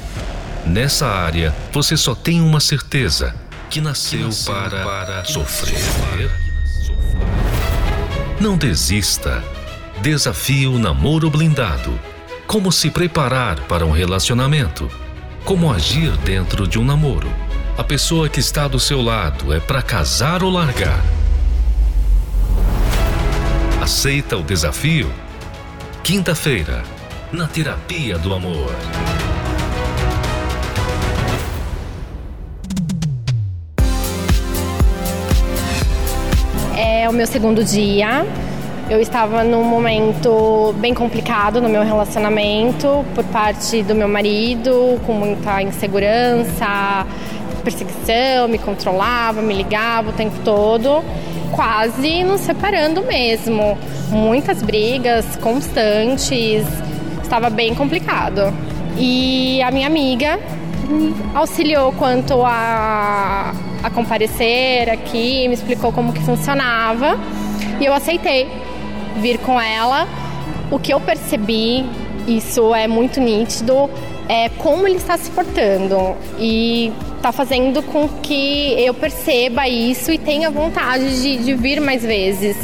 Nessa 0.66 1.06
área, 1.08 1.54
você 1.72 1.96
só 1.96 2.14
tem 2.14 2.40
uma 2.40 2.60
certeza: 2.60 3.34
que 3.70 3.80
nasceu, 3.80 4.28
para, 4.44 4.82
para 4.82 5.24
sofrer. 5.24 5.78
sofrer. 5.78 6.30
Não 8.40 8.56
desista. 8.56 9.44
Desafio 10.02 10.76
namoro 10.76 11.30
blindado. 11.30 11.96
Como 12.48 12.72
se 12.72 12.90
preparar 12.90 13.60
para 13.60 13.86
um 13.86 13.92
relacionamento? 13.92 14.90
Como 15.44 15.72
agir 15.72 16.10
dentro 16.18 16.66
de 16.66 16.80
um 16.80 16.84
namoro? 16.84 17.32
A 17.78 17.84
pessoa 17.84 18.28
que 18.28 18.40
está 18.40 18.66
do 18.66 18.80
seu 18.80 19.00
lado 19.00 19.54
é 19.54 19.60
para 19.60 19.82
casar 19.82 20.42
ou 20.42 20.50
largar? 20.50 21.00
Aceita 23.80 24.36
o 24.36 24.42
desafio? 24.42 25.08
Quinta-feira, 26.02 26.82
na 27.30 27.46
Terapia 27.46 28.18
do 28.18 28.34
Amor. 28.34 28.74
É 37.00 37.08
o 37.08 37.12
meu 37.14 37.26
segundo 37.26 37.64
dia. 37.64 38.26
Eu 38.90 39.00
estava 39.00 39.42
num 39.42 39.64
momento 39.64 40.74
bem 40.78 40.92
complicado 40.92 41.58
no 41.58 41.68
meu 41.68 41.82
relacionamento 41.82 43.04
por 43.14 43.24
parte 43.24 43.82
do 43.82 43.94
meu 43.94 44.06
marido, 44.06 45.00
com 45.06 45.14
muita 45.14 45.62
insegurança, 45.62 47.06
perseguição, 47.64 48.48
me 48.48 48.58
controlava, 48.58 49.40
me 49.40 49.54
ligava 49.54 50.10
o 50.10 50.12
tempo 50.12 50.36
todo, 50.44 51.02
quase 51.52 52.22
nos 52.22 52.42
separando 52.42 53.02
mesmo. 53.02 53.78
Muitas 54.10 54.62
brigas 54.62 55.24
constantes, 55.36 56.66
estava 57.22 57.48
bem 57.48 57.74
complicado. 57.74 58.52
E 58.98 59.62
a 59.62 59.70
minha 59.70 59.86
amiga 59.86 60.38
auxiliou 61.34 61.92
quanto 61.92 62.42
a 62.44 63.54
a 63.82 63.90
comparecer 63.90 64.90
aqui, 64.90 65.48
me 65.48 65.54
explicou 65.54 65.92
como 65.92 66.12
que 66.12 66.20
funcionava. 66.20 67.18
E 67.80 67.84
eu 67.84 67.92
aceitei 67.92 68.48
vir 69.16 69.38
com 69.38 69.60
ela. 69.60 70.06
O 70.70 70.78
que 70.78 70.92
eu 70.92 71.00
percebi, 71.00 71.84
isso 72.26 72.74
é 72.74 72.86
muito 72.86 73.20
nítido, 73.20 73.90
é 74.28 74.48
como 74.50 74.86
ele 74.86 74.96
está 74.96 75.16
se 75.16 75.30
portando. 75.30 76.16
E 76.38 76.92
está 77.16 77.32
fazendo 77.32 77.82
com 77.82 78.08
que 78.08 78.74
eu 78.78 78.94
perceba 78.94 79.68
isso 79.68 80.10
e 80.10 80.18
tenha 80.18 80.50
vontade 80.50 81.22
de, 81.22 81.38
de 81.38 81.54
vir 81.54 81.80
mais 81.80 82.02
vezes. 82.02 82.56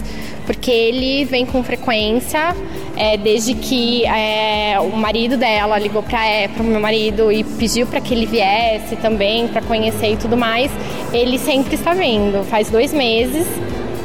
Porque 0.47 0.71
ele 0.71 1.25
vem 1.25 1.45
com 1.45 1.63
frequência, 1.63 2.55
é, 2.97 3.17
desde 3.17 3.55
que 3.55 4.05
é, 4.07 4.79
o 4.81 4.97
marido 4.97 5.37
dela 5.37 5.79
ligou 5.79 6.03
para 6.03 6.27
é, 6.27 6.49
o 6.59 6.63
meu 6.63 6.81
marido 6.81 7.31
e 7.31 7.45
pediu 7.45 7.87
para 7.87 8.01
que 8.01 8.15
ele 8.15 8.27
viesse 8.27 8.97
também 8.97 9.47
para 9.49 9.61
conhecer 9.63 10.13
e 10.13 10.17
tudo 10.17 10.37
mais. 10.37 10.71
Ele 11.13 11.39
sempre 11.39 11.75
está 11.75 11.93
vindo. 11.93 12.43
Faz 12.45 12.71
dois 12.71 12.93
meses 12.93 13.47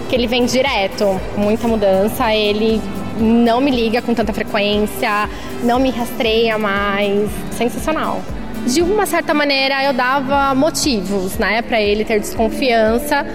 que 0.10 0.16
ele 0.16 0.28
vem 0.28 0.46
direto, 0.46 1.20
muita 1.38 1.68
mudança. 1.68 2.36
Ele 2.36 2.82
não 3.18 3.62
me 3.62 3.72
liga 3.72 4.02
com 4.02 4.14
tanta 4.14 4.34
frequência, 4.34 5.30
não 5.64 5.80
me 5.80 5.90
rastreia 5.90 6.58
mais. 6.58 7.30
Sensacional. 7.52 8.22
De 8.68 8.82
uma 8.82 9.06
certa 9.08 9.34
maneira, 9.34 9.84
eu 9.84 9.94
dava 9.94 10.54
motivos, 10.54 11.38
né, 11.40 11.64
para 11.64 11.82
ele 11.82 12.06
ter 12.06 12.20
desconfiança 12.20 13.26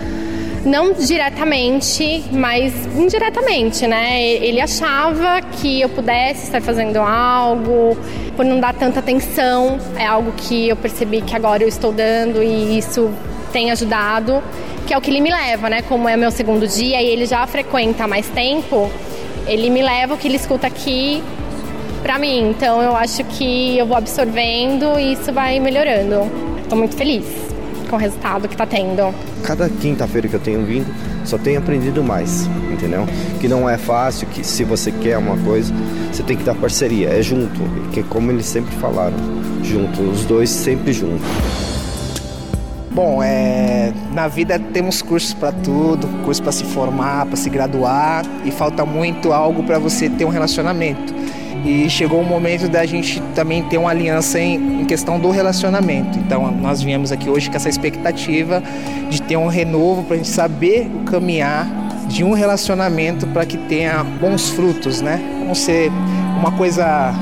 não 0.67 0.93
diretamente, 0.93 2.25
mas 2.33 2.75
indiretamente, 2.97 3.87
né? 3.87 4.21
Ele 4.21 4.61
achava 4.61 5.41
que 5.41 5.81
eu 5.81 5.89
pudesse 5.89 6.45
estar 6.45 6.61
fazendo 6.61 6.99
algo, 6.99 7.97
por 8.37 8.45
não 8.45 8.59
dar 8.59 8.75
tanta 8.75 8.99
atenção, 8.99 9.79
é 9.97 10.05
algo 10.05 10.33
que 10.37 10.69
eu 10.69 10.77
percebi 10.77 11.23
que 11.23 11.35
agora 11.35 11.63
eu 11.63 11.69
estou 11.69 11.93
dando 11.93 12.43
e 12.43 12.77
isso 12.77 13.11
tem 13.53 13.71
ajudado, 13.71 14.43
que 14.87 14.93
é 14.93 14.99
o 14.99 15.01
que 15.01 15.09
ele 15.09 15.21
me 15.21 15.31
leva, 15.31 15.71
né? 15.71 15.83
Como 15.83 16.09
é 16.09 16.17
meu 16.17 16.33
segundo 16.33 16.67
dia 16.67 17.01
e 17.01 17.07
ele 17.07 17.27
já 17.27 17.47
frequenta 17.47 18.05
há 18.05 18.09
mais 18.09 18.29
tempo, 18.29 18.91
ele 19.47 19.71
me 19.71 19.83
leva 19.83 20.15
o 20.15 20.19
que 20.19 20.27
ele 20.27 20.37
escuta 20.37 20.67
aqui 20.67 21.23
para 22.03 22.19
mim. 22.19 22.51
Então 22.51 22.83
eu 22.83 22.95
acho 22.97 23.23
que 23.25 23.79
eu 23.79 23.87
vou 23.87 23.97
absorvendo 23.97 24.99
e 24.99 25.13
isso 25.13 25.33
vai 25.33 25.61
melhorando. 25.61 26.31
Tô 26.69 26.75
muito 26.75 26.97
feliz 26.97 27.56
com 27.87 27.97
o 27.97 27.99
resultado 27.99 28.49
que 28.49 28.57
tá 28.57 28.67
tendo. 28.67 29.15
Cada 29.43 29.69
quinta-feira 29.69 30.29
que 30.29 30.35
eu 30.35 30.41
tenho 30.41 30.65
vindo, 30.65 30.87
só 31.25 31.39
tenho 31.39 31.59
aprendido 31.59 32.03
mais, 32.03 32.47
entendeu? 32.71 33.07
Que 33.41 33.49
não 33.49 33.69
é 33.69 33.77
fácil, 33.77 34.27
que 34.29 34.45
se 34.45 34.65
você 34.65 34.91
quer 34.91 35.19
uma 35.19 35.37
coisa, 35.39 35.73
você 36.13 36.23
tem 36.23 36.37
que 36.37 36.45
dar 36.45 36.55
parceria, 36.55 37.09
é 37.09 37.23
junto, 37.23 37.61
que 37.93 38.03
como 38.03 38.31
eles 38.31 38.47
sempre 38.47 38.75
falaram, 38.77 39.17
junto, 39.63 40.03
os 40.03 40.25
dois 40.25 40.51
sempre 40.51 40.93
juntos. 40.93 41.27
Bom, 42.97 43.23
é, 43.23 43.93
na 44.15 44.27
vida 44.27 44.59
temos 44.59 45.03
cursos 45.03 45.35
para 45.35 45.53
tudo, 45.53 46.09
curso 46.25 46.43
para 46.43 46.51
se 46.51 46.65
formar, 46.65 47.27
para 47.27 47.37
se 47.37 47.51
graduar 47.51 48.25
e 48.43 48.51
falta 48.51 48.87
muito 48.87 49.35
algo 49.35 49.63
para 49.65 49.79
você 49.79 50.09
ter 50.09 50.25
um 50.25 50.31
relacionamento. 50.31 51.15
E 51.67 51.91
chegou 51.91 52.21
o 52.21 52.25
momento 52.25 52.69
da 52.69 52.87
gente 52.87 53.21
também 53.35 53.63
ter 53.65 53.77
uma 53.77 53.91
aliança 53.91 54.39
em, 54.39 54.83
em 54.83 54.85
questão 54.85 55.19
do 55.19 55.31
relacionamento. 55.31 56.17
Então 56.17 56.49
nós 56.53 56.81
viemos 56.81 57.11
aqui 57.11 57.29
hoje 57.29 57.51
com 57.51 57.57
essa 57.57 57.69
expectativa 57.69 58.63
de 59.11 59.21
ter 59.21 59.37
um 59.37 59.49
renovo 59.49 60.05
para 60.05 60.15
a 60.15 60.17
gente 60.19 60.29
saber 60.29 60.89
o 60.95 61.05
caminhar 61.05 61.67
de 62.07 62.23
um 62.23 62.33
relacionamento 62.33 63.27
para 63.27 63.45
que 63.45 63.57
tenha 63.57 64.05
bons 64.05 64.51
frutos, 64.51 65.01
né? 65.01 65.21
Não 65.45 65.57
ser 65.57 65.91
uma 66.39 66.53
coisa 66.53 67.13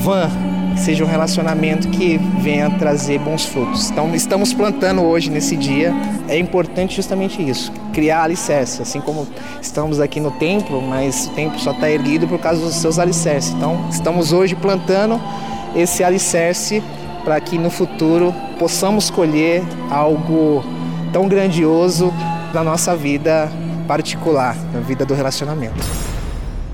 vã, 0.00 0.30
seja 0.76 1.04
um 1.04 1.06
relacionamento 1.06 1.88
que 1.88 2.18
venha 2.40 2.70
trazer 2.70 3.18
bons 3.18 3.44
frutos. 3.44 3.90
Então, 3.90 4.14
estamos 4.14 4.52
plantando 4.52 5.02
hoje, 5.02 5.30
nesse 5.30 5.56
dia, 5.56 5.92
é 6.28 6.38
importante 6.38 6.96
justamente 6.96 7.42
isso, 7.42 7.72
criar 7.92 8.24
alicerce, 8.24 8.82
assim 8.82 9.00
como 9.00 9.26
estamos 9.60 10.00
aqui 10.00 10.20
no 10.20 10.30
templo, 10.32 10.82
mas 10.82 11.26
o 11.26 11.30
templo 11.30 11.58
só 11.58 11.72
está 11.72 11.90
erguido 11.90 12.26
por 12.26 12.38
causa 12.38 12.60
dos 12.60 12.74
seus 12.74 12.98
alicerces. 12.98 13.52
Então, 13.52 13.88
estamos 13.90 14.32
hoje 14.32 14.54
plantando 14.54 15.20
esse 15.74 16.04
alicerce 16.04 16.82
para 17.24 17.40
que 17.40 17.58
no 17.58 17.70
futuro 17.70 18.34
possamos 18.58 19.10
colher 19.10 19.62
algo 19.90 20.64
tão 21.12 21.26
grandioso 21.28 22.12
na 22.52 22.62
nossa 22.62 22.94
vida 22.94 23.50
particular, 23.88 24.56
na 24.72 24.80
vida 24.80 25.04
do 25.04 25.14
relacionamento. 25.14 25.82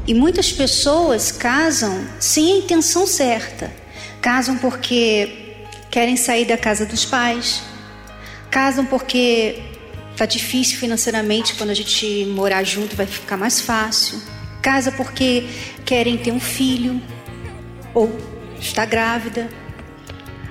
E 0.07 0.14
muitas 0.14 0.52
pessoas 0.52 1.30
casam 1.30 2.04
sem 2.19 2.52
a 2.52 2.57
intenção 2.59 3.07
certa. 3.07 3.79
Casam 4.20 4.58
porque 4.58 5.64
querem 5.90 6.16
sair 6.16 6.44
da 6.44 6.56
casa 6.56 6.84
dos 6.84 7.04
pais. 7.04 7.62
Casam 8.50 8.84
porque 8.84 9.62
tá 10.16 10.26
difícil 10.26 10.78
financeiramente, 10.78 11.54
quando 11.54 11.70
a 11.70 11.74
gente 11.74 12.26
morar 12.26 12.62
junto 12.62 12.94
vai 12.94 13.06
ficar 13.06 13.36
mais 13.36 13.60
fácil. 13.60 14.20
Casa 14.60 14.92
porque 14.92 15.46
querem 15.84 16.18
ter 16.18 16.32
um 16.32 16.40
filho 16.40 17.00
ou 17.94 18.14
está 18.60 18.84
grávida. 18.84 19.48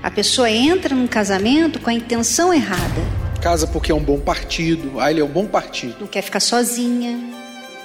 A 0.02 0.10
pessoa 0.10 0.50
entra 0.50 0.96
num 0.96 1.08
casamento 1.08 1.80
com 1.80 1.90
a 1.90 1.94
intenção 1.94 2.54
errada. 2.54 3.02
Casa 3.42 3.68
porque 3.68 3.92
é 3.92 3.96
um 3.96 4.04
bom 4.04 4.20
partido. 4.20 5.00
Ah, 5.00 5.12
ele 5.12 5.22
é 5.22 5.24
um 5.24 5.30
bom 5.30 5.46
partido. 5.46 5.98
Não 6.00 6.08
quer 6.08 6.24
ficar 6.24 6.40
sozinha. 6.40 7.20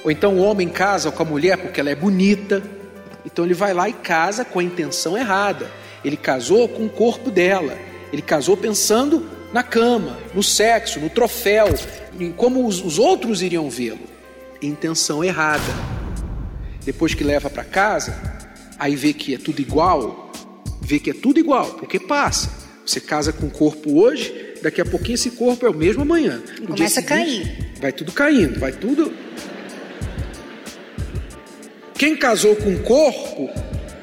Ou 0.02 0.10
então 0.10 0.36
o 0.36 0.42
homem 0.42 0.68
casa 0.68 1.10
com 1.10 1.22
a 1.22 1.26
mulher 1.26 1.58
porque 1.58 1.80
ela 1.80 1.90
é 1.90 1.94
bonita. 1.94 2.62
Então 3.24 3.44
ele 3.44 3.54
vai 3.54 3.72
lá 3.72 3.88
e 3.88 3.92
casa 3.92 4.44
com 4.44 4.58
a 4.58 4.64
intenção 4.64 5.16
errada. 5.16 5.70
Ele 6.04 6.16
casou 6.16 6.68
com 6.68 6.84
o 6.84 6.90
corpo 6.90 7.30
dela. 7.30 7.76
Ele 8.12 8.22
casou 8.22 8.56
pensando 8.56 9.26
na 9.52 9.62
cama, 9.62 10.18
no 10.34 10.42
sexo, 10.42 11.00
no 11.00 11.08
troféu, 11.08 11.68
em 12.18 12.30
como 12.32 12.66
os, 12.66 12.84
os 12.84 12.98
outros 12.98 13.42
iriam 13.42 13.70
vê-lo. 13.70 14.00
Intenção 14.60 15.24
errada. 15.24 15.62
Depois 16.84 17.14
que 17.14 17.24
leva 17.24 17.48
para 17.48 17.64
casa, 17.64 18.14
aí 18.78 18.94
vê 18.94 19.12
que 19.12 19.34
é 19.34 19.38
tudo 19.38 19.60
igual, 19.60 20.30
vê 20.82 20.98
que 20.98 21.10
é 21.10 21.14
tudo 21.14 21.40
igual, 21.40 21.66
porque 21.74 21.98
passa. 21.98 22.64
Você 22.84 23.00
casa 23.00 23.32
com 23.32 23.46
o 23.46 23.50
corpo 23.50 23.98
hoje, 23.98 24.54
daqui 24.62 24.80
a 24.80 24.84
pouquinho 24.84 25.14
esse 25.14 25.30
corpo 25.30 25.64
é 25.64 25.70
o 25.70 25.74
mesmo 25.74 26.02
amanhã. 26.02 26.42
Começa 26.66 27.00
a 27.00 27.02
cair. 27.02 27.72
Vai 27.80 27.92
tudo 27.92 28.12
caindo, 28.12 28.60
vai 28.60 28.72
tudo 28.72 29.12
quem 32.04 32.14
casou 32.14 32.54
com 32.54 32.68
um 32.68 32.82
corpo, 32.82 33.48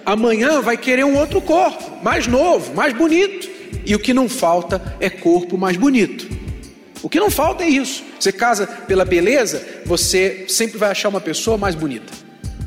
amanhã 0.04 0.60
vai 0.60 0.76
querer 0.76 1.06
um 1.06 1.16
outro 1.16 1.40
corpo, 1.40 2.04
mais 2.04 2.26
novo, 2.26 2.74
mais 2.74 2.96
bonito. 2.96 3.48
E 3.86 3.94
o 3.94 4.00
que 4.00 4.12
não 4.12 4.28
falta 4.28 4.98
é 5.00 5.08
corpo 5.08 5.56
mais 5.56 5.78
bonito. 5.78 6.28
O 7.04 7.08
que 7.08 7.20
não 7.20 7.30
falta 7.30 7.64
é 7.64 7.70
isso. 7.70 8.04
Você 8.20 8.32
casa 8.32 8.66
pela 8.66 9.06
beleza, 9.06 9.64
você 9.86 10.46
sempre 10.50 10.80
vai 10.80 10.90
achar 10.90 11.10
uma 11.10 11.22
pessoa 11.22 11.60
mais 11.60 11.76
bonita, 11.76 12.12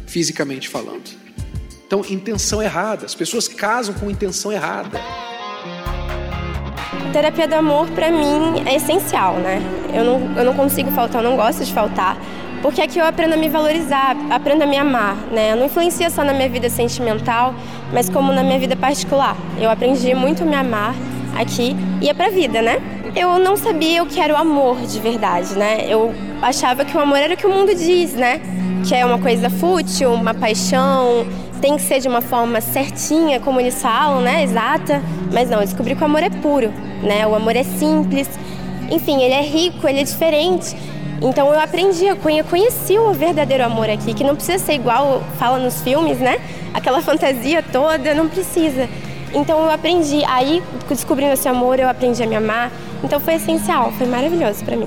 fisicamente 0.06 0.68
falando. 0.68 1.10
Então, 1.84 2.04
intenção 2.08 2.62
errada. 2.62 3.04
As 3.04 3.14
pessoas 3.16 3.48
casam 3.48 3.92
com 3.92 4.08
intenção 4.08 4.52
errada. 4.52 5.00
terapia 7.12 7.48
do 7.48 7.54
amor, 7.56 7.88
para 7.90 8.08
mim, 8.08 8.62
é 8.64 8.76
essencial, 8.76 9.34
né? 9.38 9.60
Eu 9.92 10.04
não, 10.04 10.38
eu 10.38 10.44
não 10.44 10.54
consigo 10.54 10.92
faltar, 10.92 11.24
eu 11.24 11.30
não 11.30 11.36
gosto 11.36 11.64
de 11.64 11.74
faltar 11.74 12.16
porque 12.64 12.80
aqui 12.80 12.98
eu 12.98 13.04
aprendo 13.04 13.34
a 13.34 13.36
me 13.36 13.50
valorizar, 13.50 14.16
aprendo 14.30 14.62
a 14.62 14.66
me 14.66 14.78
amar, 14.78 15.16
né? 15.30 15.52
Eu 15.52 15.56
não 15.56 15.66
influencia 15.66 16.08
só 16.08 16.24
na 16.24 16.32
minha 16.32 16.48
vida 16.48 16.70
sentimental, 16.70 17.54
mas 17.92 18.08
como 18.08 18.32
na 18.32 18.42
minha 18.42 18.58
vida 18.58 18.74
particular. 18.74 19.36
Eu 19.60 19.68
aprendi 19.70 20.14
muito 20.14 20.44
a 20.44 20.46
me 20.46 20.54
amar 20.54 20.94
aqui 21.38 21.76
e 22.00 22.08
é 22.08 22.14
pra 22.14 22.30
vida, 22.30 22.62
né? 22.62 22.80
Eu 23.14 23.38
não 23.38 23.54
sabia 23.54 24.02
o 24.02 24.06
que 24.06 24.18
era 24.18 24.32
o 24.32 24.36
amor 24.38 24.80
de 24.80 24.98
verdade, 24.98 25.52
né? 25.58 25.84
Eu 25.86 26.14
achava 26.40 26.86
que 26.86 26.96
o 26.96 27.00
amor 27.00 27.18
era 27.18 27.34
o 27.34 27.36
que 27.36 27.46
o 27.46 27.50
mundo 27.50 27.74
diz, 27.74 28.14
né? 28.14 28.40
Que 28.88 28.94
é 28.94 29.04
uma 29.04 29.18
coisa 29.18 29.50
fútil, 29.50 30.14
uma 30.14 30.32
paixão, 30.32 31.26
tem 31.60 31.76
que 31.76 31.82
ser 31.82 32.00
de 32.00 32.08
uma 32.08 32.22
forma 32.22 32.62
certinha, 32.62 33.40
como 33.40 33.60
eles 33.60 33.82
falam, 33.82 34.22
né? 34.22 34.42
Exata. 34.42 35.02
Mas 35.30 35.50
não, 35.50 35.58
eu 35.58 35.66
descobri 35.66 35.94
que 35.94 36.00
o 36.00 36.06
amor 36.06 36.22
é 36.22 36.30
puro, 36.30 36.72
né? 37.02 37.26
O 37.26 37.34
amor 37.34 37.56
é 37.56 37.62
simples. 37.62 38.26
Enfim, 38.90 39.20
ele 39.20 39.34
é 39.34 39.42
rico, 39.42 39.86
ele 39.86 40.00
é 40.00 40.04
diferente. 40.04 40.74
Então 41.24 41.50
eu 41.50 41.58
aprendi, 41.58 42.04
eu 42.04 42.16
conheci 42.44 42.98
o 42.98 43.14
verdadeiro 43.14 43.64
amor 43.64 43.88
aqui, 43.88 44.12
que 44.12 44.22
não 44.22 44.36
precisa 44.36 44.62
ser 44.62 44.74
igual 44.74 45.24
fala 45.38 45.58
nos 45.58 45.80
filmes, 45.80 46.18
né? 46.18 46.38
Aquela 46.74 47.00
fantasia 47.02 47.62
toda, 47.62 48.12
não 48.12 48.28
precisa. 48.28 48.86
Então 49.32 49.64
eu 49.64 49.70
aprendi, 49.70 50.22
aí 50.26 50.62
descobrindo 50.86 51.32
esse 51.32 51.48
amor, 51.48 51.80
eu 51.80 51.88
aprendi 51.88 52.22
a 52.22 52.26
me 52.26 52.36
amar. 52.36 52.70
Então 53.02 53.18
foi 53.18 53.34
essencial, 53.34 53.90
foi 53.92 54.06
maravilhoso 54.06 54.62
para 54.66 54.76
mim. 54.76 54.86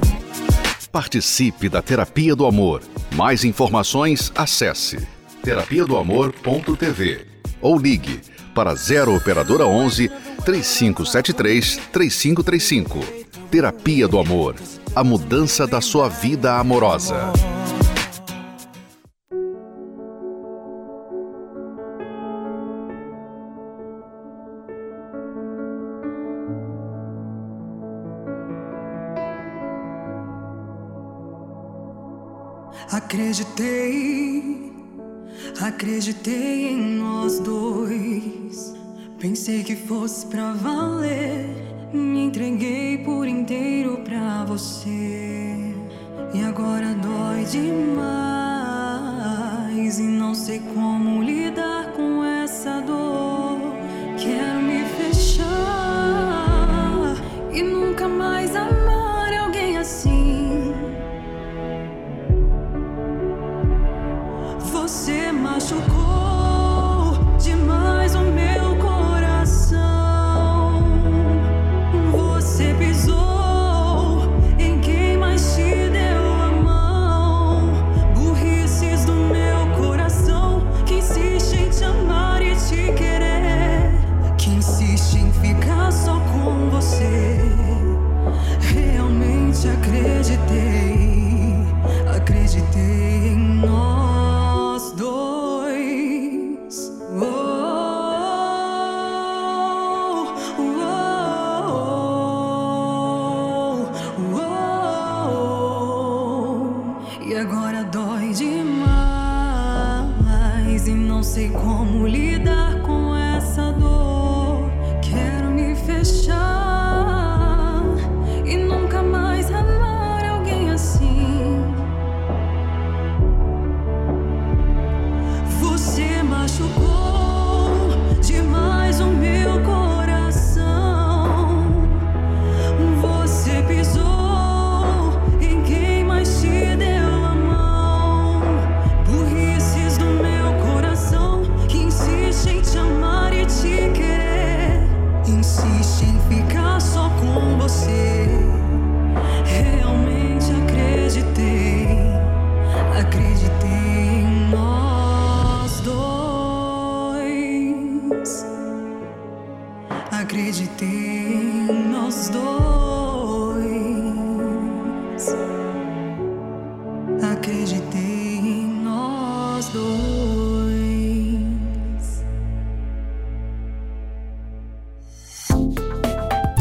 Participe 0.91 1.67
da 1.67 1.81
Terapia 1.81 2.35
do 2.35 2.45
Amor. 2.45 2.83
Mais 3.15 3.43
informações, 3.43 4.31
acesse 4.35 5.07
terapia 5.43 5.85
do 5.85 5.97
amor.tv 5.97 7.25
ou 7.59 7.79
ligue 7.79 8.21
para 8.53 8.75
0 8.75 9.15
operadora 9.15 9.65
11 9.65 10.09
3573 10.45 11.79
3535. 11.91 12.99
Terapia 13.49 14.07
do 14.07 14.19
Amor 14.19 14.55
a 14.97 15.03
mudança 15.03 15.67
da 15.67 15.79
sua 15.79 16.09
vida 16.09 16.57
amorosa. 16.57 17.31
Acreditei, 32.91 34.73
acreditei 35.61 36.69
em 36.69 36.95
nós 36.97 37.39
dois. 37.39 38.73
Pensei 39.19 39.63
que 39.63 39.75
fosse 39.75 40.25
pra 40.25 40.53
valer. 40.53 41.76
Me 41.97 42.25
entreguei 42.25 42.99
por 42.99 43.27
inteiro 43.27 44.01
pra 44.05 44.45
você. 44.45 45.73
E 46.31 46.43
agora 46.43 46.93
dói 46.93 47.43
demais. 47.45 47.97
E 49.99 50.03
não 50.03 50.35
sei 50.35 50.59
como 50.73 51.23
lidar 51.23 51.91
com 51.93 52.23
essa 52.23 52.79
dor. 52.81 53.73
Quero 54.15 54.61
me 54.61 54.85
fechar 54.85 55.47
e 57.51 57.63
nunca 57.63 58.07
mais 58.07 58.55
amar 58.55 58.76
não 110.95 111.23
sei 111.23 111.49
como 111.49 112.07
lidar 112.07 112.81
com 112.81 113.15
essa 113.15 113.71
dor. 113.71 114.71
Quero 115.01 115.49
me 115.49 115.75
fechar 115.75 116.66